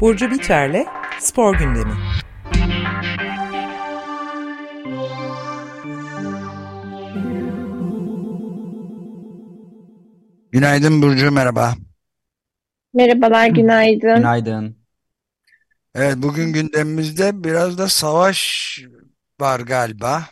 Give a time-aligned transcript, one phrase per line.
[0.00, 0.86] Burcu Biterle
[1.18, 1.92] Spor Gündemi.
[10.52, 11.74] Günaydın Burcu, merhaba.
[12.94, 14.16] Merhabalar, günaydın.
[14.16, 14.76] Günaydın.
[15.94, 18.78] Evet, bugün gündemimizde biraz da savaş
[19.40, 20.24] var galiba.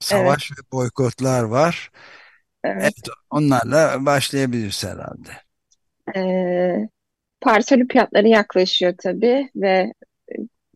[0.00, 1.90] Savaş ve boykotlar var.
[2.64, 2.82] Evet.
[2.82, 2.94] Evet,
[3.30, 5.30] onlarla başlayabiliriz herhalde.
[6.16, 6.88] Ee,
[7.42, 9.92] Paris Olimpiyatları yaklaşıyor tabii ve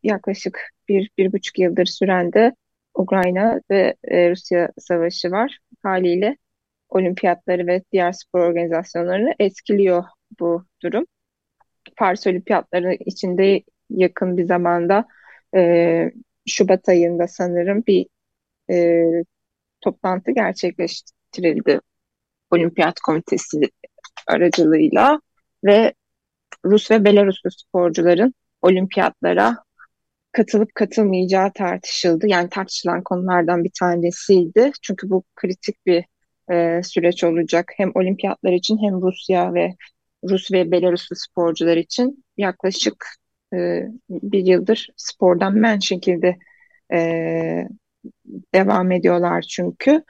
[0.02, 2.54] yaklaşık bir, bir buçuk yıldır süren de
[2.94, 5.58] Ukrayna ve e, Rusya savaşı var.
[5.82, 6.36] Haliyle
[6.88, 10.04] olimpiyatları ve diğer spor organizasyonlarını etkiliyor
[10.40, 11.06] bu durum.
[11.96, 15.06] Paris Olimpiyatları içinde yakın bir zamanda
[15.56, 16.10] e,
[16.48, 18.06] Şubat ayında sanırım bir
[18.70, 19.04] e,
[19.80, 21.80] toplantı gerçekleştirildi
[22.50, 23.60] Olimpiyat Komitesi
[24.26, 25.20] aracılığıyla
[25.64, 25.94] ve
[26.66, 29.56] Rus ve Belaruslu sporcuların olimpiyatlara
[30.32, 32.26] katılıp katılmayacağı tartışıldı.
[32.28, 34.72] Yani tartışılan konulardan bir tanesiydi.
[34.82, 36.04] Çünkü bu kritik bir
[36.52, 37.72] e, süreç olacak.
[37.76, 39.70] Hem olimpiyatlar için hem Rusya ve
[40.30, 43.06] Rus ve Belaruslu sporcular için yaklaşık
[43.54, 46.36] e, bir yıldır spordan men şekilde
[46.92, 46.98] e,
[48.54, 50.02] devam ediyorlar çünkü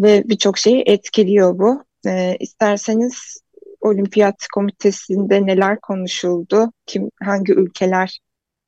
[0.00, 1.84] ve birçok şeyi etkiliyor bu.
[2.06, 3.42] E, isterseniz
[3.82, 6.72] Olimpiyat Komitesi'nde neler konuşuldu?
[6.86, 8.20] Kim, hangi ülkeler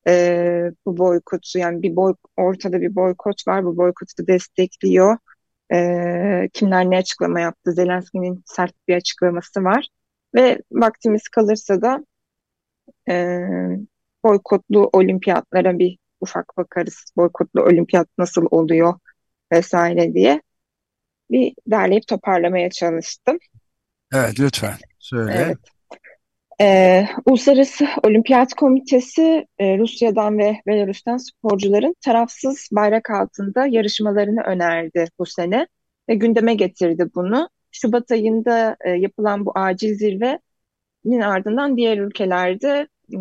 [0.09, 3.65] e, bu boykotu yani bir boy, ortada bir boykot var.
[3.65, 5.19] Bu boykotu destekliyor.
[5.73, 7.73] E, kimler ne açıklama yaptı?
[7.73, 9.89] Zelenski'nin sert bir açıklaması var.
[10.35, 12.05] Ve vaktimiz kalırsa da
[13.09, 13.39] e,
[14.25, 17.05] boykotlu olimpiyatlara bir ufak bakarız.
[17.17, 18.95] Boykotlu olimpiyat nasıl oluyor
[19.53, 20.43] vesaire diye
[21.31, 23.39] bir derleyip toparlamaya çalıştım.
[24.15, 25.33] Evet, lütfen söyle.
[25.37, 25.59] Evet.
[26.61, 35.27] Ee, Uluslararası Olimpiyat Komitesi e, Rusya'dan ve Belarus'tan sporcuların tarafsız bayrak altında yarışmalarını önerdi bu
[35.27, 35.67] sene
[36.09, 37.49] ve gündeme getirdi bunu.
[37.71, 43.19] Şubat ayında e, yapılan bu acil zirvenin ardından diğer ülkelerde m,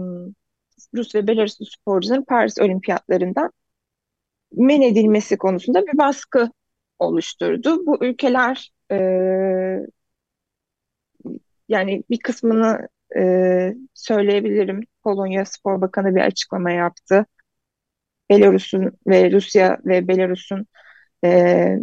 [0.95, 3.51] Rus ve Belaruslu sporcuların Paris Olimpiyatlarından
[4.51, 6.51] men edilmesi konusunda bir baskı
[6.99, 7.85] oluşturdu.
[7.85, 8.97] Bu ülkeler e,
[11.69, 14.81] yani bir kısmını e, söyleyebilirim.
[15.03, 17.25] Polonya Spor Bakanı bir açıklama yaptı.
[18.29, 20.67] Belarus'un ve Rusya ve Belarus'un
[21.25, 21.77] e,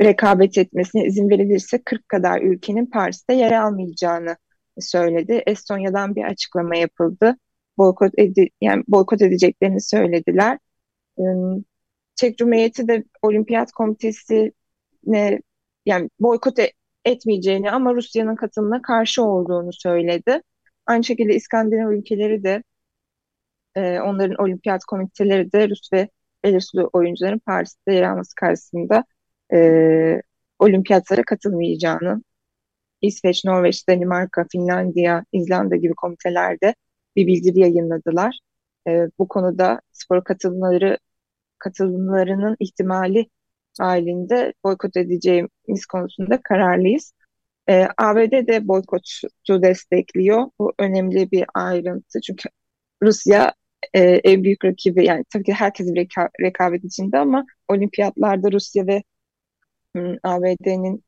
[0.00, 4.36] rekabet etmesine izin verilirse 40 kadar ülkenin Paris'te yer almayacağını
[4.80, 5.42] söyledi.
[5.46, 7.36] Estonya'dan bir açıklama yapıldı.
[7.78, 10.58] Boykot edi yani boykot edeceklerini söylediler.
[11.18, 11.22] E,
[12.14, 15.40] Çek Cumhuriyeti de Olimpiyat Komitesi'ne
[15.86, 16.72] yani boykot e-
[17.04, 20.42] etmeyeceğini ama Rusya'nın katılımına karşı olduğunu söyledi.
[20.86, 22.62] Aynı şekilde İskandinav ülkeleri de
[23.74, 26.08] e, onların olimpiyat komiteleri de Rus ve
[26.44, 29.04] Belaruslu oyuncuların Paris'te yer alması karşısında
[29.52, 30.22] e,
[30.58, 32.22] olimpiyatlara katılmayacağını,
[33.02, 36.74] İsveç, Norveç, Danimarka, Finlandiya, İzlanda gibi komitelerde
[37.16, 38.38] bir bildiri yayınladılar.
[38.88, 40.98] E, bu konuda spor katılımları
[41.58, 43.26] katılımlarının ihtimali
[43.80, 47.12] halinde boykot edeceğimiz konusunda kararlıyız.
[47.68, 50.46] E, ABD de boykotu destekliyor.
[50.58, 52.20] Bu önemli bir ayrıntı.
[52.20, 52.48] Çünkü
[53.02, 53.54] Rusya
[53.94, 58.86] e, en büyük rakibi yani tabii ki herkes bir reka rekabet içinde ama olimpiyatlarda Rusya
[58.86, 59.02] ve
[60.22, 61.04] ABD'nin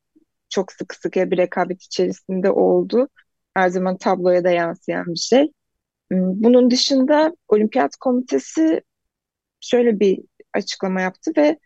[0.48, 3.08] çok sık sık bir rekabet içerisinde olduğu
[3.54, 5.52] her zaman tabloya da yansıyan bir şey.
[6.12, 8.82] Bunun dışında Olimpiyat Komitesi
[9.60, 10.20] şöyle bir
[10.54, 11.58] açıklama yaptı ve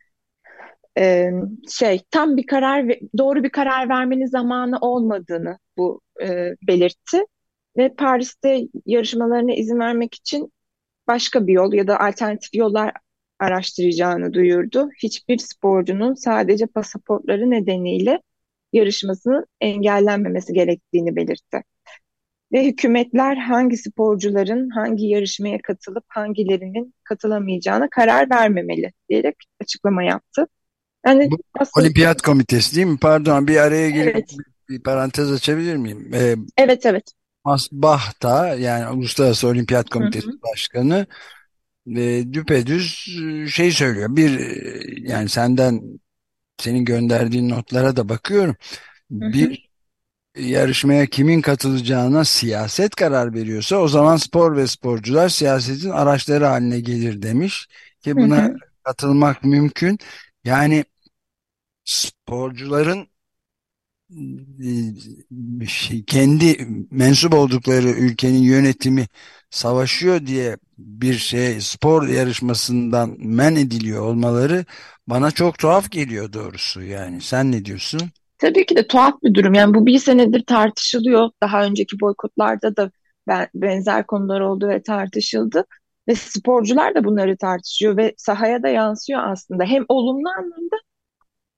[0.99, 1.31] e,
[1.71, 2.87] şey tam bir karar
[3.19, 7.25] doğru bir karar vermenin zamanı olmadığını bu e, belirtti
[7.77, 10.53] ve Paris'te yarışmalarına izin vermek için
[11.09, 12.93] başka bir yol ya da alternatif yollar
[13.39, 14.91] araştıracağını duyurdu.
[15.03, 18.21] Hiçbir sporcunun sadece pasaportları nedeniyle
[18.73, 21.63] yarışmasının engellenmemesi gerektiğini belirtti.
[22.53, 30.47] Ve hükümetler hangi sporcuların hangi yarışmaya katılıp hangilerinin katılamayacağına karar vermemeli diyerek açıklama yaptı.
[31.07, 31.85] Yani Bu aslında...
[31.85, 32.99] Olimpiyat Komitesi değil mi?
[32.99, 34.37] Pardon bir araya girip evet.
[34.69, 36.11] bir parantez açabilir miyim?
[36.15, 37.13] Ee, evet evet.
[37.45, 40.43] Masbah da yani Uluslararası Olimpiyat Komitesi hı hı.
[40.53, 41.07] Başkanı
[41.97, 43.09] e, düpedüz
[43.51, 44.17] şey söylüyor.
[44.17, 44.41] Bir
[45.09, 45.83] yani senden
[46.59, 48.57] senin gönderdiğin notlara da bakıyorum.
[49.11, 49.33] Hı hı.
[49.33, 49.71] Bir
[50.37, 57.23] yarışmaya kimin katılacağına siyaset karar veriyorsa o zaman spor ve sporcular siyasetin araçları haline gelir
[57.23, 57.69] demiş
[58.01, 58.57] ki buna hı hı.
[58.85, 59.99] katılmak mümkün.
[60.45, 60.85] Yani
[61.85, 63.09] sporcuların
[64.11, 69.07] e, kendi mensup oldukları ülkenin yönetimi
[69.51, 74.65] savaşıyor diye bir şey spor yarışmasından men ediliyor olmaları
[75.07, 77.21] bana çok tuhaf geliyor doğrusu yani.
[77.21, 78.01] Sen ne diyorsun?
[78.39, 79.55] Tabii ki de tuhaf bir durum.
[79.55, 81.31] Yani bu bir senedir tartışılıyor.
[81.43, 82.91] Daha önceki boykotlarda da
[83.55, 85.65] benzer konular oldu ve tartışıldı.
[86.11, 89.65] Ve sporcular da bunları tartışıyor ve sahaya da yansıyor aslında.
[89.65, 90.77] Hem olumlu anlamda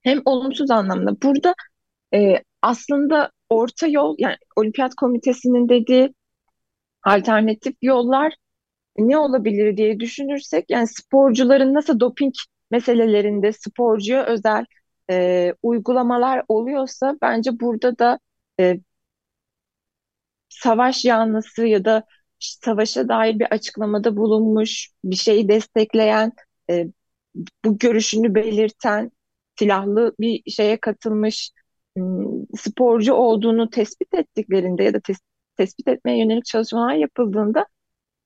[0.02, 1.22] hem olumsuz anlamda.
[1.22, 1.54] Burada
[2.14, 6.14] e, aslında orta yol yani Olimpiyat Komitesi'nin dediği
[7.04, 8.34] alternatif yollar
[8.98, 12.34] ne olabilir diye düşünürsek yani sporcuların nasıl doping
[12.70, 14.66] meselelerinde sporcuya özel
[15.10, 18.18] e, uygulamalar oluyorsa bence burada da
[18.60, 18.80] e,
[20.48, 22.04] savaş yanlısı ya da
[22.64, 26.32] savaşa dair bir açıklamada bulunmuş, bir şeyi destekleyen,
[26.70, 26.86] e,
[27.64, 29.10] bu görüşünü belirten,
[29.58, 31.50] silahlı bir şeye katılmış
[32.58, 35.18] sporcu olduğunu tespit ettiklerinde ya da tes
[35.56, 37.66] tespit etmeye yönelik çalışmalar yapıldığında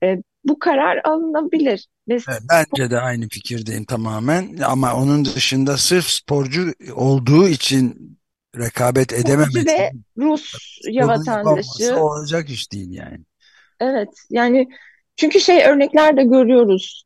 [0.02, 1.86] e, bu karar alınabilir.
[2.08, 8.18] Ve evet, bence de aynı fikirdeyim tamamen ama onun dışında sırf sporcu olduğu için
[8.56, 13.24] rekabet edememesi ve Rusya vatandaşı olacak iş değil yani.
[13.80, 14.68] Evet yani
[15.16, 17.04] çünkü şey örnekler de görüyoruz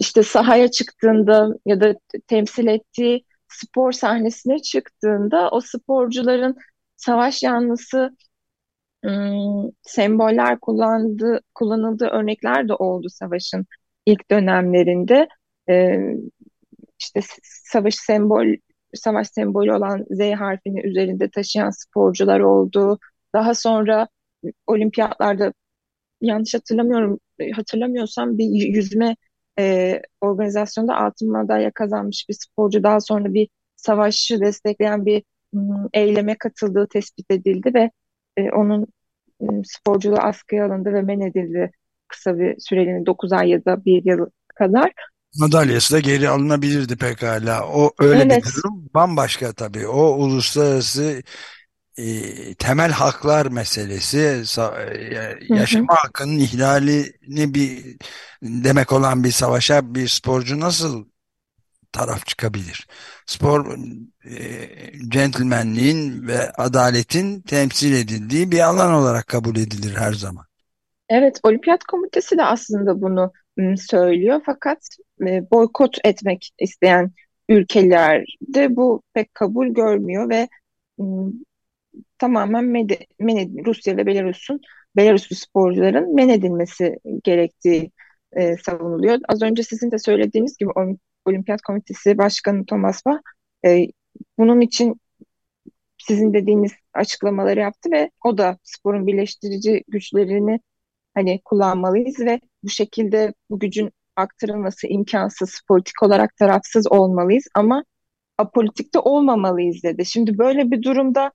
[0.00, 1.94] işte sahaya çıktığında ya da
[2.26, 6.56] temsil ettiği spor sahnesine çıktığında o sporcuların
[6.96, 8.10] savaş yanlısı
[9.82, 13.66] semboller kullandığı, kullanıldığı örnekler de oldu savaşın
[14.06, 15.28] ilk dönemlerinde.
[17.00, 18.46] İşte savaş sembol
[18.94, 22.98] savaş sembolü olan Z harfini üzerinde taşıyan sporcular oldu.
[23.34, 24.08] Daha sonra
[24.66, 25.52] olimpiyatlarda
[26.20, 27.20] yanlış hatırlamıyorum
[27.54, 29.16] hatırlamıyorsam bir yüzme
[29.58, 35.22] e, organizasyonda altın madalya kazanmış bir sporcu daha sonra bir savaşı destekleyen bir
[35.52, 37.90] m, eyleme katıldığı tespit edildi ve
[38.36, 38.86] e, onun
[39.40, 41.70] m, sporculuğu askıya alındı ve men edildi
[42.08, 44.92] kısa bir süreliğine 9 ay ya da bir yıl kadar.
[45.38, 47.68] Madalyası da geri alınabilirdi pekala.
[47.68, 48.44] O öyle evet.
[48.46, 49.86] bir durum bambaşka tabii.
[49.86, 51.22] O uluslararası
[51.98, 56.00] e, temel haklar meselesi e, yaşama hı hı.
[56.02, 57.96] hakkının ihlalini bir
[58.42, 61.04] demek olan bir savaşa bir sporcu nasıl
[61.92, 62.86] taraf çıkabilir?
[63.26, 63.78] Spor
[64.24, 64.38] e,
[65.08, 70.44] centilmenliğin ve adaletin temsil edildiği bir alan olarak kabul edilir her zaman.
[71.08, 73.32] Evet, Olimpiyat Komitesi de aslında bunu
[73.76, 74.78] söylüyor fakat
[75.26, 77.12] e, boykot etmek isteyen
[77.48, 80.48] ülkeler de bu pek kabul görmüyor ve
[82.22, 84.60] tamamen med men Rusya ve Belarus'un
[84.96, 87.90] Belaruslu sporcuların men edilmesi gerektiği
[88.32, 89.18] e, savunuluyor.
[89.28, 90.70] Az önce sizin de söylediğiniz gibi
[91.24, 93.20] Olimpiyat Komitesi Başkanı Thomas Bach
[93.66, 93.86] e,
[94.38, 95.00] bunun için
[95.98, 100.60] sizin dediğiniz açıklamaları yaptı ve o da sporun birleştirici güçlerini
[101.14, 107.84] hani kullanmalıyız ve bu şekilde bu gücün aktarılması imkansız, politik olarak tarafsız olmalıyız ama
[108.38, 110.06] apolitik de olmamalıyız dedi.
[110.06, 111.32] Şimdi böyle bir durumda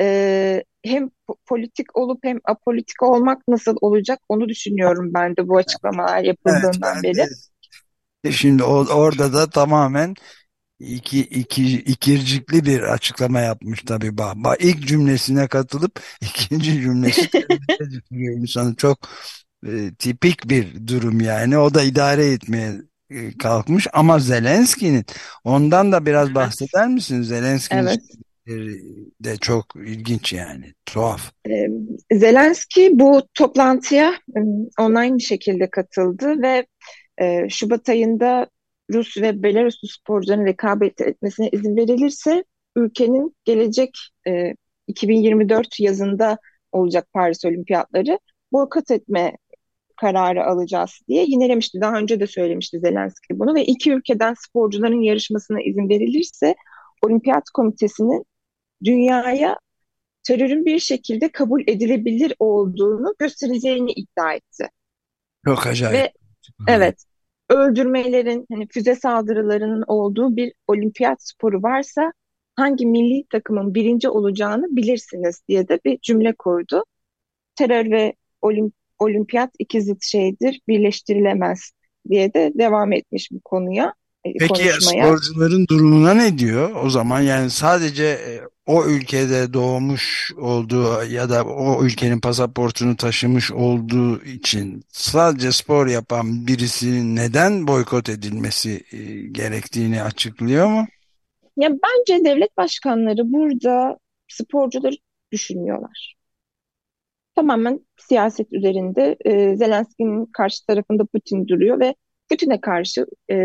[0.00, 1.10] e, hem
[1.46, 7.02] politik olup hem apolitik olmak nasıl olacak onu düşünüyorum ben de bu açıklamalar yapıldığından evet,
[7.02, 7.26] beri.
[8.24, 10.14] De, şimdi o, orada da tamamen
[10.78, 14.18] iki, iki, ikircikli bir açıklama yapmış tabii.
[14.18, 14.34] Bah.
[14.36, 17.30] bah ilk cümlesine katılıp ikinci cümlesi
[18.10, 18.98] insanı çok
[19.66, 21.58] e, tipik bir durum yani.
[21.58, 22.72] O da idare etmeye
[23.10, 25.04] e, kalkmış ama Zelenski'nin
[25.44, 27.22] ondan da biraz bahseder misin?
[27.22, 28.00] Zelenski'nin evet
[29.24, 31.32] de çok ilginç yani tuhaf.
[32.12, 34.14] Zelenski bu toplantıya
[34.80, 36.66] online bir şekilde katıldı ve
[37.48, 38.46] Şubat ayında
[38.92, 42.44] Rus ve Belaruslu sporcuların rekabet etmesine izin verilirse
[42.76, 43.90] ülkenin gelecek
[44.86, 46.38] 2024 yazında
[46.72, 48.18] olacak Paris Olimpiyatları
[48.52, 49.36] boykot etme
[49.96, 51.80] kararı alacağız diye yinelemişti.
[51.80, 56.54] Daha önce de söylemişti Zelenski bunu ve iki ülkeden sporcuların yarışmasına izin verilirse
[57.02, 58.24] Olimpiyat Komitesi'nin
[58.84, 59.58] dünyaya
[60.22, 64.68] terörün bir şekilde kabul edilebilir olduğunu göstereceğini iddia etti.
[65.44, 65.94] Çok acayip.
[65.94, 66.12] Ve,
[66.68, 67.04] evet,
[67.48, 72.12] öldürmelerin, hani füze saldırılarının olduğu bir olimpiyat sporu varsa
[72.56, 76.84] hangi milli takımın birinci olacağını bilirsiniz diye de bir cümle koydu.
[77.54, 81.72] Terör ve olim, olimpiyat iki zıt şeydir, birleştirilemez
[82.10, 83.94] diye de devam etmiş bu konuya.
[84.40, 85.06] Peki konuşmaya.
[85.06, 86.70] sporcuların durumuna ne diyor?
[86.84, 93.52] O zaman yani sadece e, o ülkede doğmuş olduğu ya da o ülkenin pasaportunu taşımış
[93.52, 100.86] olduğu için sadece spor yapan birisinin neden boykot edilmesi e, gerektiğini açıklıyor mu?
[101.56, 104.96] Ya bence devlet başkanları burada sporcuları
[105.32, 106.16] düşünmüyorlar.
[107.34, 111.94] Tamamen siyaset üzerinde e, Zelenski'nin karşı tarafında Putin duruyor ve
[112.30, 113.36] Putin'e karşı e,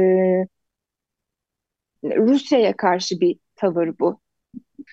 [2.03, 4.19] Rusya'ya karşı bir tavır bu.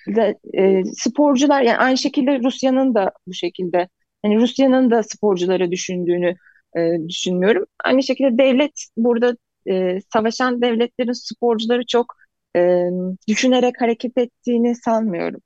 [0.09, 3.89] Ve, e, sporcular yani aynı şekilde Rusya'nın da bu şekilde
[4.25, 6.35] yani Rusya'nın da sporcuları düşündüğünü
[6.77, 7.67] e, düşünmüyorum.
[7.85, 9.37] Aynı şekilde devlet burada
[9.69, 12.15] e, savaşan devletlerin sporcuları çok
[12.57, 12.85] e,
[13.29, 15.41] düşünerek hareket ettiğini sanmıyorum.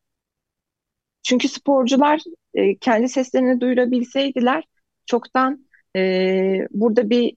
[1.22, 2.20] Çünkü sporcular
[2.54, 4.64] e, kendi seslerini duyurabilseydiler
[5.06, 5.66] çoktan
[5.96, 7.36] e, burada bir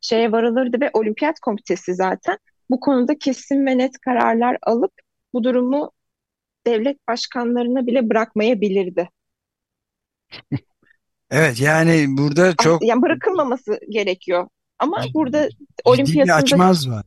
[0.00, 2.38] şeye varılırdı ve Olimpiyat Komitesi zaten
[2.70, 4.92] bu konuda kesin ve net kararlar alıp
[5.32, 5.92] bu durumu
[6.66, 9.10] devlet başkanlarına bile bırakmayabilirdi.
[11.30, 14.48] Evet yani burada çok yani bırakılmaması gerekiyor.
[14.78, 15.48] Ama ciddi, burada
[15.84, 17.04] olimpiyatında açmaz var.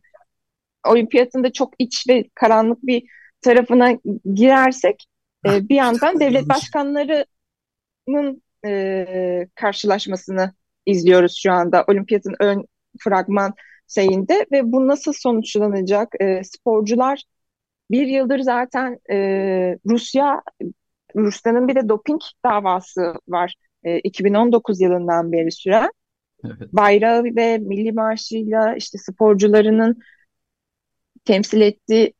[0.87, 3.03] olimpiyatında çok iç ve karanlık bir
[3.41, 3.91] tarafına
[4.33, 5.07] girersek
[5.45, 10.53] e, bir yandan devlet başkanlarının e, karşılaşmasını
[10.85, 12.65] izliyoruz şu anda olimpiyatın ön
[12.99, 13.53] fragman
[13.87, 16.13] şeyinde ve bu nasıl sonuçlanacak?
[16.21, 17.23] E, sporcular
[17.91, 19.17] bir yıldır zaten e,
[19.85, 20.41] Rusya
[21.15, 25.89] Rusya'nın bir de doping davası var e, 2019 yılından beri süren.
[26.45, 26.73] Evet.
[26.73, 29.99] Bayrağı ve milli marşıyla işte sporcularının
[31.25, 32.13] temsil ettiği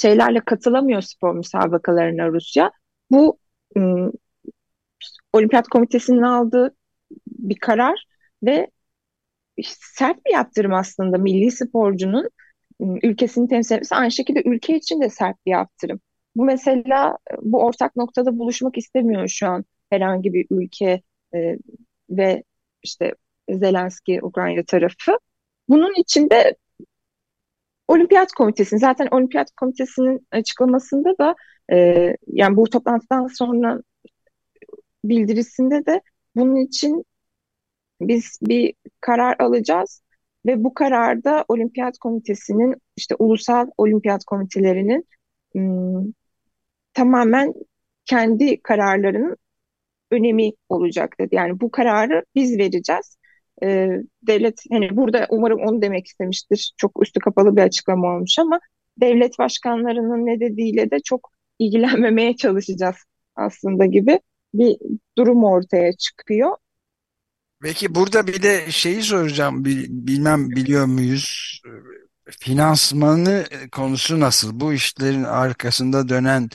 [0.00, 2.72] şeylerle katılamıyor spor müsabakalarına Rusya.
[3.10, 3.38] Bu
[3.76, 4.12] ım,
[5.32, 6.74] Olimpiyat Komitesi'nin aldığı
[7.26, 8.04] bir karar
[8.42, 8.70] ve
[9.68, 12.28] sert bir yaptırım aslında milli sporcunun
[12.80, 16.00] ülkesini temsil etmesi aynı şekilde ülke için de sert bir yaptırım.
[16.36, 21.02] Bu mesela bu ortak noktada buluşmak istemiyor şu an herhangi bir ülke
[21.34, 21.56] e,
[22.10, 22.42] ve
[22.82, 23.14] işte
[23.50, 25.18] Zelenski Ukrayna tarafı.
[25.68, 26.56] Bunun içinde
[27.88, 31.34] Olimpiyat Komitesi zaten Olimpiyat Komitesi'nin açıklamasında da
[31.72, 31.76] e,
[32.26, 33.80] yani bu toplantıdan sonra
[35.04, 36.00] bildirisinde de
[36.36, 37.04] bunun için
[38.00, 40.02] biz bir karar alacağız
[40.46, 45.06] ve bu kararda Olimpiyat Komitesi'nin işte ulusal olimpiyat komitelerinin
[46.94, 47.54] tamamen
[48.04, 49.36] kendi kararlarının
[50.10, 51.34] önemi olacak dedi.
[51.34, 53.16] Yani bu kararı biz vereceğiz.
[53.62, 53.88] Ee,
[54.22, 56.72] devlet hani burada umarım onu demek istemiştir.
[56.76, 58.60] Çok üstü kapalı bir açıklama olmuş ama
[58.96, 62.96] devlet başkanlarının ne dediğiyle de çok ilgilenmemeye çalışacağız
[63.36, 64.20] aslında gibi
[64.54, 64.76] bir
[65.18, 66.56] durum ortaya çıkıyor.
[67.62, 69.64] Peki burada bir de şeyi soracağım.
[69.64, 71.60] Bilmem biliyor muyuz?
[72.40, 74.60] Finansmanı konusu nasıl?
[74.60, 76.48] Bu işlerin arkasında dönen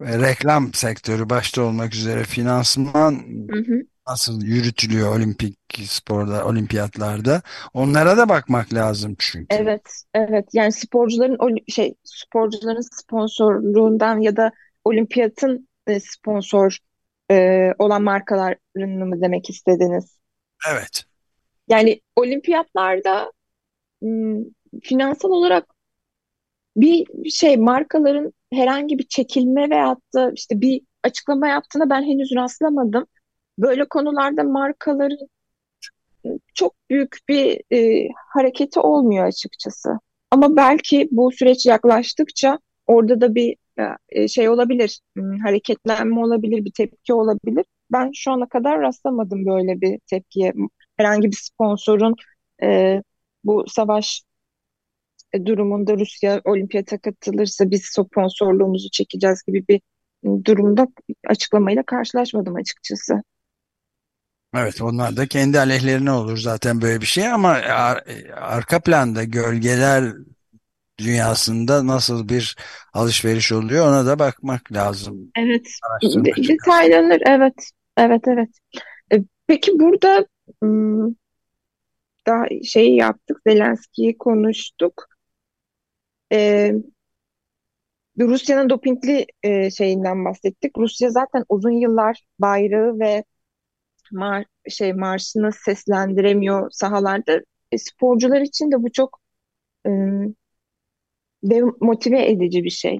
[0.00, 3.12] reklam sektörü başta olmak üzere finansman
[3.50, 3.80] hı hı.
[4.08, 7.42] nasıl yürütülüyor olimpik sporda, olimpiyatlarda?
[7.74, 9.56] Onlara da bakmak lazım çünkü.
[9.56, 10.44] Evet, evet.
[10.52, 14.52] Yani sporcuların şey sporcuların sponsorluğundan ya da
[14.84, 16.78] olimpiyatın e, sponsor
[17.30, 20.23] e, olan markalarını mı demek istediniz?
[20.70, 21.04] Evet.
[21.68, 23.32] Yani olimpiyatlarda
[24.82, 25.74] finansal olarak
[26.76, 33.06] bir şey markaların herhangi bir çekilme veyahut da işte bir açıklama yaptığına ben henüz rastlamadım.
[33.58, 35.28] Böyle konularda markaların
[36.54, 39.90] çok büyük bir e, hareketi olmuyor açıkçası.
[40.30, 43.56] Ama belki bu süreç yaklaştıkça orada da bir
[44.08, 45.00] e, şey olabilir,
[45.42, 47.64] hareketlenme olabilir, bir tepki olabilir.
[47.94, 50.52] Ben şu ana kadar rastlamadım böyle bir tepkiye.
[50.96, 52.14] Herhangi bir sponsorun
[52.62, 53.02] e,
[53.44, 54.22] bu savaş
[55.32, 59.80] e, durumunda Rusya olimpiyata katılırsa biz sponsorluğumuzu çekeceğiz gibi bir
[60.44, 60.88] durumda
[61.28, 63.22] açıklamayla karşılaşmadım açıkçası.
[64.54, 68.04] Evet onlar da kendi aleyhlerine olur zaten böyle bir şey ama ar
[68.36, 70.12] arka planda gölgeler
[70.98, 72.56] dünyasında nasıl bir
[72.92, 75.30] alışveriş oluyor ona da bakmak lazım.
[75.36, 75.68] Evet
[76.48, 78.48] detaylanır evet evet evet.
[79.12, 80.26] E, peki burada
[82.26, 85.08] daha şey yaptık Zelenski'yi konuştuk
[86.30, 86.74] e,
[88.20, 90.78] Rusya'nın dopingli e, şeyinden bahsettik.
[90.78, 93.24] Rusya zaten uzun yıllar bayrağı ve
[94.12, 97.40] mar şey marşını seslendiremiyor sahalarda.
[97.72, 99.20] E, sporcular için de bu çok
[99.86, 99.90] e,
[101.80, 102.98] motive edici bir şey.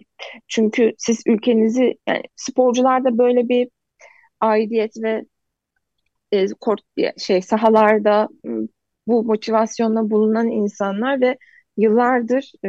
[0.48, 3.68] Çünkü siz ülkenizi yani sporcularda böyle bir
[4.44, 5.24] aidiyet ve
[6.32, 6.80] e, kort
[7.18, 8.28] şey sahalarda
[9.06, 11.38] bu motivasyonla bulunan insanlar ve
[11.76, 12.68] yıllardır e,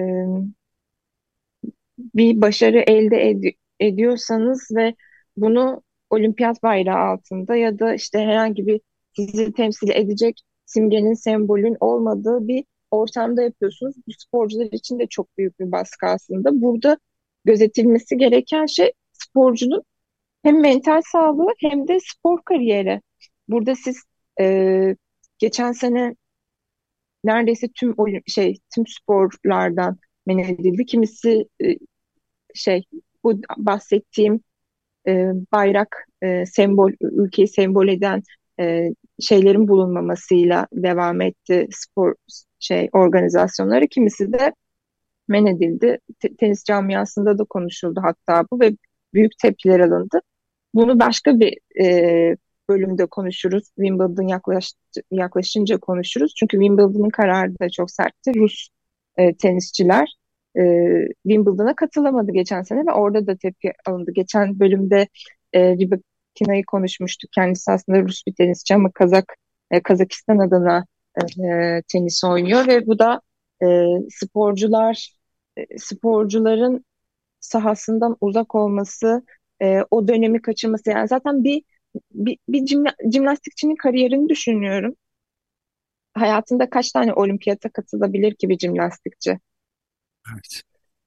[1.98, 3.44] bir başarı elde ed
[3.80, 4.96] ediyorsanız ve
[5.38, 8.82] bunu olimpiyat bayrağı altında ya da işte herhangi bir
[9.16, 13.96] sizi temsil edecek simgenin, sembolün olmadığı bir ortamda yapıyorsunuz.
[14.08, 16.62] Bu sporcular için de çok büyük bir baskı aslında.
[16.62, 16.98] Burada
[17.46, 19.84] gözetilmesi gereken şey sporcunun
[20.46, 23.02] hem mental sağlığı hem de spor kariyeri.
[23.48, 24.04] Burada siz
[24.42, 24.96] e,
[25.40, 26.16] geçen sene
[27.24, 30.86] neredeyse tüm olim, şey tüm sporlardan men edildi.
[30.86, 31.66] Kimisi e,
[32.56, 32.84] şey
[33.24, 34.42] bu bahsettiğim
[35.08, 38.24] e, bayrak e, sembol ülkeyi sembol eden
[38.60, 38.90] e,
[39.22, 42.16] şeylerin bulunmamasıyla devam etti spor
[42.60, 43.88] şey organizasyonları.
[43.88, 44.54] Kimisi de
[45.28, 46.00] men edildi.
[46.20, 48.72] Te- tenis camiasında da konuşuldu hatta bu ve
[49.14, 50.22] büyük tepkiler alındı.
[50.76, 52.38] Bunu başka bir e,
[52.70, 53.64] bölümde konuşuruz.
[53.76, 54.74] Wimbledon yaklaş,
[55.12, 56.34] yaklaşınca konuşuruz.
[56.40, 58.32] Çünkü Wimbledon'un kararı da çok sertti.
[58.36, 58.68] Rus
[59.18, 60.10] e, tenisçiler
[60.58, 60.62] e,
[61.24, 64.12] Wimbledon'a katılamadı geçen sene ve orada da tepki alındı.
[64.16, 65.08] Geçen bölümde
[65.54, 67.32] e, Rybakina'yı konuşmuştuk.
[67.32, 69.36] Kendisi aslında Rus bir tenisçi ama Kazak
[69.72, 70.86] e, Kazakistan adına
[71.20, 73.22] e, tenis oynuyor ve bu da
[73.64, 73.68] e,
[74.10, 75.16] sporcular
[75.58, 76.86] e, sporcuların
[77.40, 79.24] sahasından uzak olması,
[79.62, 81.64] e, o dönemi kaçırması yani zaten bir
[82.12, 84.96] bir, bir cimna, jimnastikçinin kariyerini düşünüyorum.
[86.14, 89.40] Hayatında kaç tane olimpiyata katılabilir ki bir jimnastikçi?
[90.34, 90.62] Evet.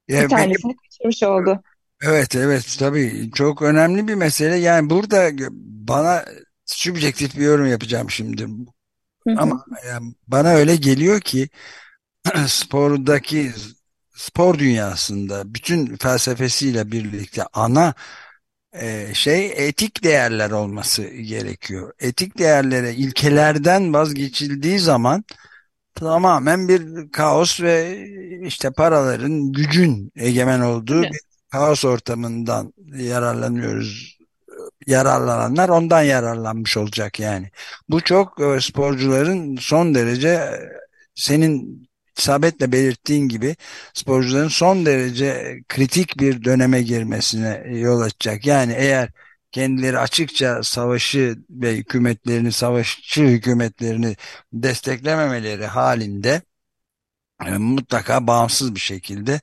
[0.09, 1.61] Bir Ya benim tanesini kaçırmış oldu.
[2.01, 4.55] Evet evet tabii çok önemli bir mesele.
[4.55, 5.29] Yani burada
[5.61, 6.25] bana
[6.65, 8.43] subjektif bir yorum yapacağım şimdi.
[8.43, 8.47] Hı
[9.31, 9.35] hı.
[9.37, 11.49] Ama yani bana öyle geliyor ki
[12.47, 13.51] spordaki
[14.15, 17.93] spor dünyasında bütün felsefesiyle birlikte ana
[18.73, 21.93] e, şey etik değerler olması gerekiyor.
[21.99, 25.23] Etik değerlere, ilkelerden vazgeçildiği zaman
[25.95, 28.05] tamamen bir kaos ve
[28.43, 31.09] işte paraların, gücün egemen olduğu mi?
[31.13, 31.19] bir
[31.51, 34.19] kaos ortamından yararlanıyoruz.
[34.87, 37.51] Yararlananlar ondan yararlanmış olacak yani.
[37.89, 40.59] Bu çok e, sporcuların son derece e,
[41.15, 41.88] senin
[42.19, 43.55] isabetle belirttiğin gibi
[43.93, 48.45] sporcuların son derece kritik bir döneme girmesine yol açacak.
[48.45, 49.09] Yani eğer
[49.51, 54.15] kendileri açıkça savaşı ve hükümetlerini, savaşçı hükümetlerini
[54.53, 56.41] desteklememeleri halinde
[57.45, 59.41] e, mutlaka bağımsız bir şekilde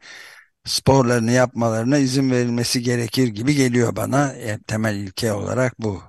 [0.64, 4.32] sporlarını yapmalarına izin verilmesi gerekir gibi geliyor bana.
[4.32, 6.02] E, temel ilke olarak bu.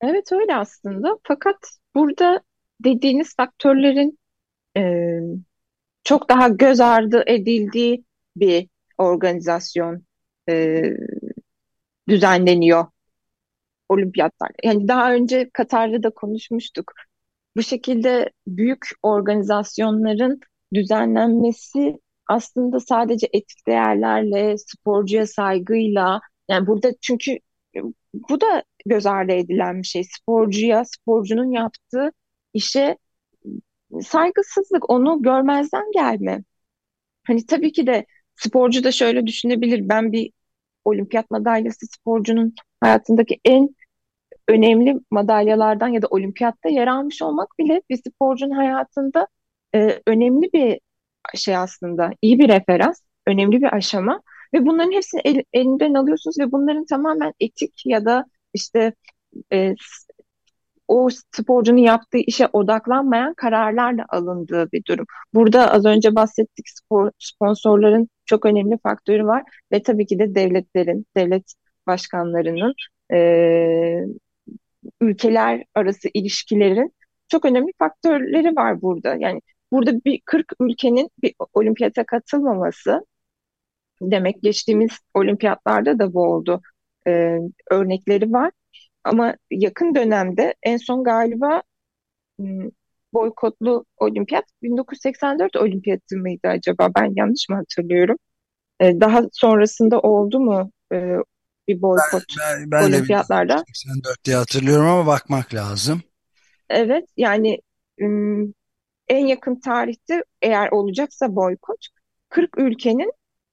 [0.00, 1.18] Evet öyle aslında.
[1.22, 1.56] Fakat
[1.94, 2.40] burada
[2.84, 4.18] dediğiniz faktörlerin
[4.76, 4.82] e,
[6.08, 8.04] çok daha göz ardı edildiği
[8.36, 8.68] bir
[8.98, 10.04] organizasyon
[10.48, 10.82] e,
[12.08, 12.86] düzenleniyor
[13.88, 14.50] olimpiyatlar.
[14.64, 16.92] Yani daha önce Katar'da da konuşmuştuk.
[17.56, 20.40] Bu şekilde büyük organizasyonların
[20.74, 27.38] düzenlenmesi aslında sadece etik değerlerle, sporcuya saygıyla, yani burada çünkü
[28.14, 30.04] bu da göz ardı edilen bir şey.
[30.04, 32.12] Sporcuya, sporcunun yaptığı
[32.54, 32.96] işe
[34.02, 36.44] saygısızlık, onu görmezden gelme.
[37.26, 39.88] Hani tabii ki de sporcu da şöyle düşünebilir.
[39.88, 40.32] Ben bir
[40.84, 43.68] olimpiyat madalyası sporcunun hayatındaki en
[44.48, 49.26] önemli madalyalardan ya da olimpiyatta yer almış olmak bile bir sporcunun hayatında
[49.74, 50.80] e, önemli bir
[51.34, 54.22] şey aslında, iyi bir referans, önemli bir aşama
[54.54, 58.24] ve bunların hepsini el- elinden alıyorsunuz ve bunların tamamen etik ya da
[58.54, 58.92] işte
[59.52, 59.74] e,
[60.88, 65.06] o sporcunun yaptığı işe odaklanmayan kararlarla alındığı bir durum.
[65.34, 71.06] Burada az önce bahsettik spor, sponsorların çok önemli faktörü var ve tabii ki de devletlerin,
[71.16, 71.54] devlet
[71.86, 72.74] başkanlarının,
[73.12, 74.04] e,
[75.00, 76.94] ülkeler arası ilişkilerin
[77.28, 79.16] çok önemli faktörleri var burada.
[79.18, 79.40] Yani
[79.72, 83.06] burada bir 40 ülkenin bir olimpiyata katılmaması
[84.02, 86.62] demek geçtiğimiz olimpiyatlarda da bu oldu.
[87.06, 87.38] E,
[87.70, 88.50] örnekleri var.
[89.08, 91.62] Ama yakın dönemde en son galiba
[93.12, 96.90] boykotlu olimpiyat 1984 olimpiyatı mıydı acaba?
[96.96, 98.16] Ben yanlış mı hatırlıyorum?
[98.80, 101.16] E, daha sonrasında oldu mu e,
[101.68, 103.54] bir boykot Ben, ben de olimpiyatlarda?
[103.54, 106.02] 1984 diye hatırlıyorum ama bakmak lazım.
[106.70, 107.58] Evet yani
[109.08, 111.86] en yakın tarihte eğer olacaksa boykot
[112.28, 113.12] 40 ülkenin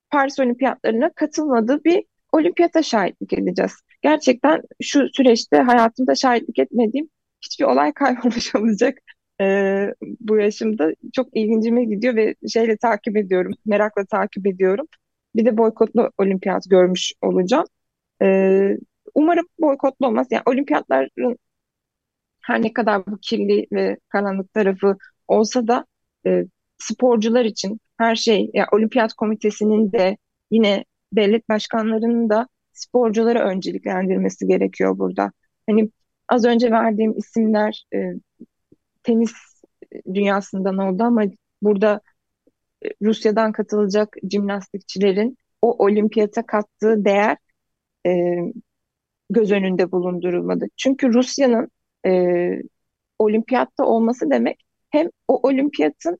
[0.09, 3.73] Paris Olimpiyatlarına katılmadığı bir olimpiyata şahitlik edeceğiz.
[4.05, 7.09] Gerçekten şu süreçte hayatımda şahitlik etmediğim
[7.41, 8.97] hiçbir olay kaybolmuş olacak.
[9.41, 14.87] Ee, bu yaşımda çok ilgincime gidiyor ve şeyle takip ediyorum, merakla takip ediyorum.
[15.35, 17.65] Bir de boykotlu olimpiyat görmüş olacağım.
[18.21, 18.77] Ee,
[19.15, 20.27] umarım boykotlu olmaz.
[20.31, 21.37] Yani olimpiyatların
[22.41, 25.85] her ne kadar bu kirli ve karanlık tarafı olsa da
[26.27, 26.45] e,
[26.77, 30.17] sporcular için her şey, ya Olimpiyat Komitesi'nin de
[30.51, 35.31] yine devlet başkanlarının da sporcuları önceliklendirmesi gerekiyor burada.
[35.69, 35.89] Hani
[36.29, 37.97] az önce verdiğim isimler e,
[39.03, 39.33] tenis
[40.13, 41.23] dünyasından oldu ama
[41.61, 42.01] burada
[42.85, 47.37] e, Rusya'dan katılacak jimnastikçilerin o olimpiyata kattığı değer
[48.07, 48.11] e,
[49.29, 50.65] göz önünde bulundurulmadı.
[50.77, 51.69] Çünkü Rusya'nın
[52.07, 52.11] e,
[53.19, 56.19] olimpiyatta olması demek hem o olimpiyatın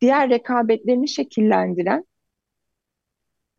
[0.00, 2.04] diğer rekabetlerini şekillendiren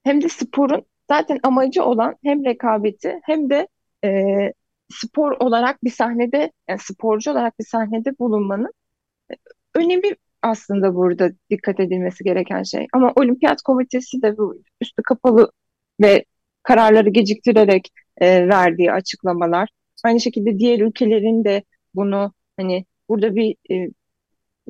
[0.03, 3.67] hem de sporun zaten amacı olan hem rekabeti hem de
[4.05, 4.09] e,
[4.91, 8.73] spor olarak bir sahnede yani sporcu olarak bir sahnede bulunmanın
[9.75, 12.87] önemi aslında burada dikkat edilmesi gereken şey.
[12.93, 15.51] Ama Olimpiyat Komitesi de bu üstü kapalı
[16.01, 16.25] ve
[16.63, 19.69] kararları geciktirerek e, verdiği açıklamalar.
[20.03, 21.63] Aynı şekilde diğer ülkelerin de
[21.95, 23.89] bunu hani burada bir e,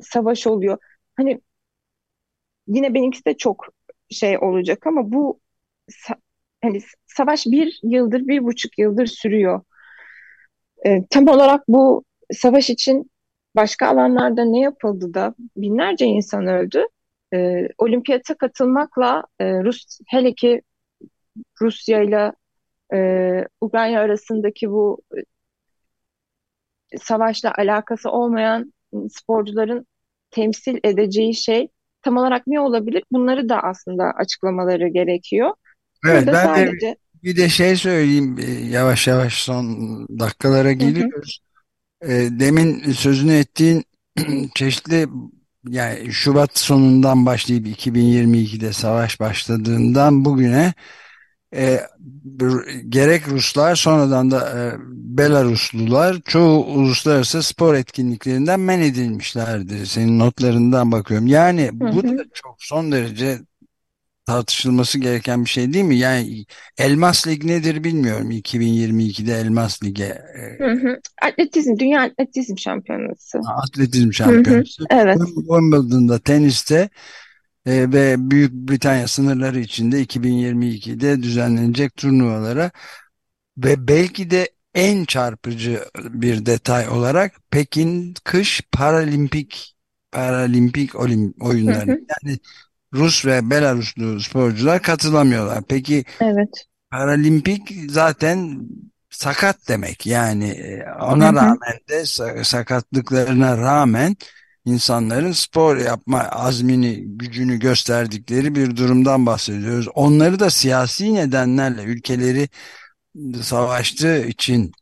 [0.02, 0.78] savaş oluyor.
[1.16, 1.40] Hani
[2.66, 3.66] yine benimkisi de çok
[4.10, 5.40] şey olacak ama bu
[6.64, 9.60] hani savaş bir yıldır, bir buçuk yıldır sürüyor.
[10.86, 13.10] E, tam olarak bu savaş için
[13.56, 16.86] başka alanlarda ne yapıldı da binlerce insan öldü.
[17.34, 20.62] E, olimpiyata katılmakla e, Rus hele ki
[21.62, 22.32] Rusya ile
[22.94, 22.98] e,
[23.60, 25.02] Ukrayna arasındaki bu
[26.92, 28.72] e, savaşla alakası olmayan
[29.10, 29.86] sporcuların
[30.30, 31.68] temsil edeceği şey
[32.02, 33.04] tam olarak ne olabilir?
[33.12, 35.54] Bunları da aslında açıklamaları gerekiyor.
[36.04, 36.86] Evet ben sadece...
[36.86, 39.68] de bir de şey söyleyeyim e, yavaş yavaş son
[40.18, 41.40] dakikalara geliyoruz.
[42.02, 42.12] Hı hı.
[42.12, 43.84] E, demin sözünü ettiğin
[44.54, 45.06] çeşitli
[45.68, 50.74] yani Şubat sonundan başlayıp 2022'de savaş başladığından bugüne
[51.54, 51.80] e,
[52.88, 59.86] gerek Ruslar sonradan da e, Belaruslular çoğu uluslararası spor etkinliklerinden men edilmişlerdi.
[59.86, 61.26] Senin notlarından bakıyorum.
[61.26, 61.92] Yani hı hı.
[61.96, 63.38] bu da çok son derece
[64.26, 65.96] tartışılması gereken bir şey değil mi?
[65.96, 66.44] Yani
[66.78, 68.30] Elmas Lig nedir bilmiyorum.
[68.30, 70.22] 2022'de Elmas Lig'e.
[70.58, 71.00] Hı hı.
[71.22, 73.38] Atletizm, Dünya Atletizm Şampiyonası.
[73.38, 74.82] Atletizm Şampiyonası.
[74.82, 75.00] Hı hı.
[75.00, 75.18] Evet.
[75.26, 76.88] Wimbledon'da teniste
[77.66, 82.70] e, ve Büyük Britanya sınırları içinde 2022'de düzenlenecek turnuvalara
[83.58, 89.76] ve belki de en çarpıcı bir detay olarak Pekin kış paralimpik
[90.12, 90.94] paralimpik
[91.40, 92.38] oyunları yani
[92.94, 95.62] Rus ve Belaruslu sporcular katılamıyorlar.
[95.68, 96.66] Peki evet.
[96.90, 98.60] paralimpik zaten
[99.10, 101.36] sakat demek yani e, ona hı hı.
[101.36, 102.04] rağmen de
[102.44, 104.16] sakatlıklarına rağmen
[104.64, 109.88] insanların spor yapma azmini, gücünü gösterdikleri bir durumdan bahsediyoruz.
[109.94, 112.48] Onları da siyasi nedenlerle ülkeleri
[113.42, 114.72] savaştığı için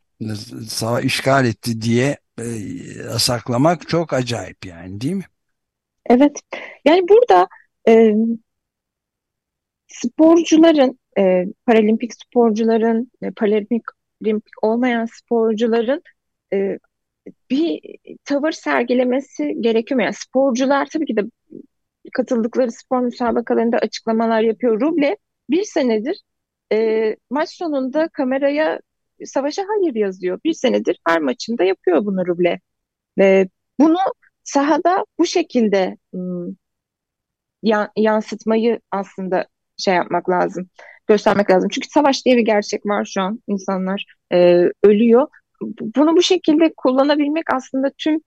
[0.69, 2.45] savaş işgal etti diye e,
[3.13, 5.27] yasaklamak çok acayip yani değil mi?
[6.07, 6.41] Evet.
[6.85, 7.49] Yani burada
[7.89, 8.15] e,
[9.87, 13.85] sporcuların, e, paralimpik sporcuların, e, paralimpik
[14.63, 16.03] olmayan sporcuların
[16.53, 16.79] e,
[17.51, 17.81] bir
[18.25, 20.01] tavır sergilemesi gerekiyor?
[20.01, 21.23] Yani sporcular tabii ki de
[22.13, 24.81] katıldıkları spor müsabakalarında açıklamalar yapıyor.
[24.81, 25.17] Ruble
[25.51, 26.23] bir senedir
[26.73, 28.81] e, maç sonunda kameraya
[29.25, 30.41] savaşa hayır yazıyor.
[30.45, 32.61] Bir senedir her maçında yapıyor bunu Ruble.
[33.19, 33.49] Ve
[33.81, 33.99] bunu
[34.45, 36.57] sahada bu şekilde ım,
[37.97, 39.47] yansıtmayı aslında
[39.77, 40.69] şey yapmak lazım,
[41.07, 41.69] göstermek lazım.
[41.73, 43.41] Çünkü savaş diye bir gerçek var şu an.
[43.49, 45.29] İnsanlar e, ölüyor
[45.97, 48.21] bunu bu şekilde kullanabilmek aslında tüm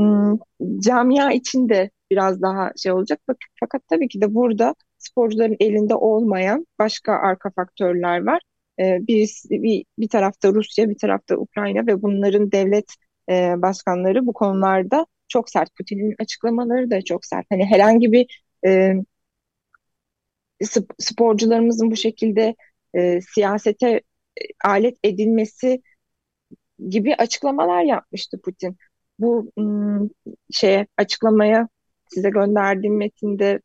[0.00, 0.40] ım,
[0.80, 3.20] camia için de biraz daha şey olacak.
[3.60, 8.40] Fakat tabii ki de burada sporcuların elinde olmayan başka arka faktörler var.
[8.80, 12.94] Ee, bir, bir, bir tarafta Rusya, bir tarafta Ukrayna ve bunların devlet
[13.30, 15.76] e, başkanları bu konularda çok sert.
[15.76, 17.46] Putin'in açıklamaları da çok sert.
[17.50, 18.94] Hani herhangi bir e,
[20.98, 22.54] sporcularımızın bu şekilde
[22.94, 24.02] e, siyasete e,
[24.64, 25.82] alet edilmesi
[26.88, 28.76] gibi açıklamalar yapmıştı Putin.
[29.18, 29.52] Bu
[30.50, 31.68] şey açıklamaya
[32.10, 33.60] size gönderdiğim metinde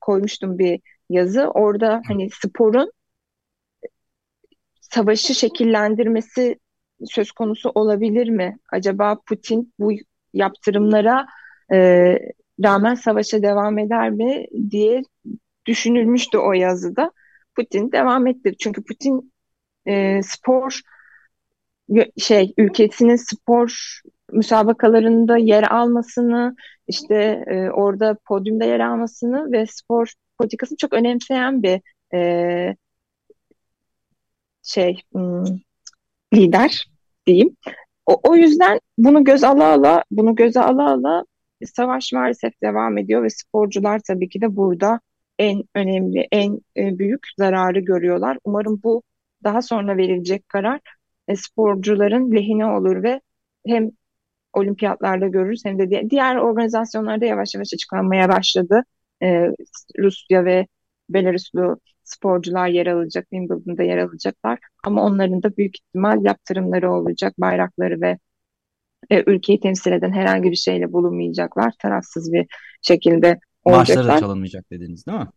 [0.00, 1.48] koymuştum bir yazı.
[1.48, 2.92] Orada hani sporun
[4.80, 6.58] savaşı şekillendirmesi
[7.04, 8.58] söz konusu olabilir mi?
[8.72, 9.92] Acaba Putin bu
[10.32, 11.26] yaptırımlara
[11.72, 12.18] e,
[12.64, 15.02] rağmen savaşa devam eder mi diye
[15.66, 17.12] düşünülmüştü o yazıda.
[17.56, 18.54] Putin devam etti.
[18.58, 19.32] Çünkü Putin
[19.86, 20.80] e, spor
[22.18, 24.00] şey ülkesinin spor
[24.32, 26.56] müsabakalarında yer almasını,
[26.88, 31.80] işte e, orada podyumda yer almasını ve spor politikasını çok önemseyen bir
[32.14, 32.76] e,
[34.62, 35.44] şey hmm,
[36.34, 36.86] lider
[37.26, 37.56] diyeyim.
[38.06, 41.24] O, o yüzden bunu göz ala ala, bunu göze ala ala
[41.66, 45.00] savaş maalesef devam ediyor ve sporcular tabii ki de burada
[45.38, 48.38] en önemli, en e, büyük zararı görüyorlar.
[48.44, 49.02] Umarım bu
[49.44, 50.80] daha sonra verilecek karar
[51.28, 53.20] e, sporcuların lehine olur ve
[53.66, 53.90] hem
[54.52, 58.82] olimpiyatlarda görürüz hem de diğer organizasyonlarda yavaş yavaş açıklanmaya başladı.
[59.22, 59.48] E,
[59.98, 60.66] Rusya ve
[61.10, 64.58] Belaruslu sporcular yer alacak, Wimbledon'da yer alacaklar.
[64.84, 67.34] Ama onların da büyük ihtimal yaptırımları olacak.
[67.38, 68.18] Bayrakları ve
[69.10, 71.72] e, ülkeyi temsil eden herhangi bir şeyle bulunmayacaklar.
[71.82, 72.46] Tarafsız bir
[72.82, 74.20] şekilde Maaşları da olacaklar.
[74.20, 75.28] çalınmayacak dediniz değil mi?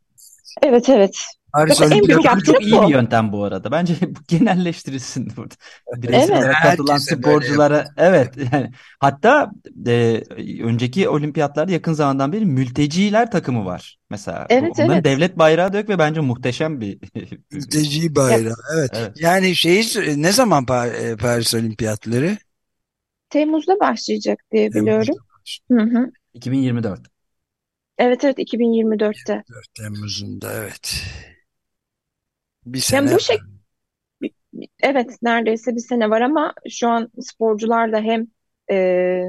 [0.63, 1.25] Evet evet.
[1.53, 2.87] Paris Yok, en büyük Olimpiyat Çok, iyi bu.
[2.87, 3.71] bir yöntem bu arada.
[3.71, 5.55] Bence bu genelleştirilsin burada.
[5.95, 6.55] Bireysel Evet.
[6.63, 9.51] katılan sporculara evet yani hatta
[9.87, 10.23] e,
[10.63, 14.45] önceki olimpiyatlarda yakın zamandan beri mülteciler takımı var mesela.
[14.49, 15.05] Evet Onların evet.
[15.05, 16.99] devlet bayrağı da yok ve bence muhteşem bir
[17.51, 18.55] mülteci bayrağı.
[18.75, 18.91] Evet.
[18.93, 19.11] evet.
[19.19, 19.83] Yani şeyi
[20.21, 20.65] ne zaman
[21.01, 22.37] e, Paris Olimpiyatları?
[23.35, 25.15] Temmuz'da başlayacak diye biliyorum.
[25.71, 26.11] Hı hı.
[26.33, 27.01] 2024.
[27.97, 29.43] Evet evet 2024'te.
[29.49, 31.03] 4 Temmuz'unda evet.
[32.65, 33.37] Bir Yani sene bu şey
[34.79, 38.27] evet neredeyse bir sene var ama şu an sporcular da hem
[38.71, 39.23] e,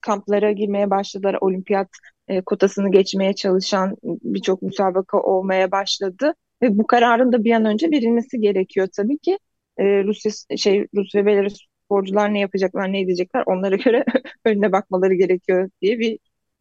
[0.00, 1.36] kamplara girmeye başladılar.
[1.40, 1.88] Olimpiyat
[2.28, 7.90] e, kotasını geçmeye çalışan birçok müsabaka olmaya başladı ve bu kararın da bir an önce
[7.90, 9.38] verilmesi gerekiyor tabii ki.
[9.78, 14.04] E, Rusya şey Rus ve Belarus sporcular ne yapacaklar, ne edecekler onlara göre
[14.44, 16.18] önüne bakmaları gerekiyor diye bir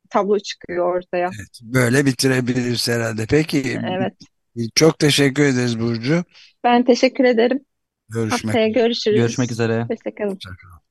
[0.10, 1.30] tablo çıkıyor ortaya.
[1.40, 3.26] Evet, böyle bitirebiliriz herhalde.
[3.30, 4.14] Peki Evet.
[4.76, 6.24] çok teşekkür ederiz Burcu.
[6.64, 7.60] Ben teşekkür ederim.
[8.10, 9.18] Görüşmek Haftaya görüşürüz.
[9.18, 9.88] Görüşmek üzere.
[9.90, 10.36] Hoşçakalın.
[10.36, 10.91] üzere.